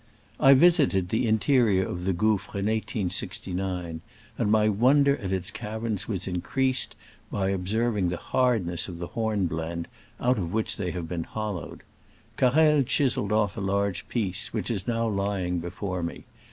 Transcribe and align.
I 0.39 0.55
visited 0.55 1.09
the 1.09 1.27
interior 1.27 1.85
of 1.87 2.05
the 2.05 2.11
gouffre 2.11 2.57
in 2.57 2.65
1869, 2.65 4.01
and 4.35 4.51
my 4.51 4.67
wonder 4.67 5.15
at 5.17 5.31
its 5.31 5.51
caverns 5.51 6.07
was 6.07 6.25
increased 6.25 6.95
by 7.31 7.49
observing 7.51 8.09
the 8.09 8.17
hardness 8.17 8.87
of 8.87 8.97
the 8.97 9.09
hornblende 9.13 9.87
out 10.19 10.39
of 10.39 10.51
which 10.53 10.77
they 10.77 10.89
have 10.89 11.07
been 11.07 11.25
hollowed. 11.25 11.83
Carrel 12.35 12.81
chiseled 12.81 13.31
off 13.31 13.55
a 13.55 13.61
large 13.61 14.09
piece, 14.09 14.51
which 14.51 14.71
is 14.71 14.87
now 14.87 15.07
lying 15.07 15.59
before 15.59 16.01
me. 16.01 16.23